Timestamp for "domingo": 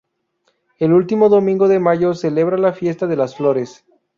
1.29-1.67